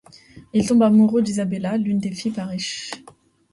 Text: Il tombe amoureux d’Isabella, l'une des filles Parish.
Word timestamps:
Il 0.53 0.65
tombe 0.67 0.81
amoureux 0.81 1.21
d’Isabella, 1.21 1.77
l'une 1.77 1.99
des 1.99 2.09
filles 2.11 2.31
Parish. 2.31 2.89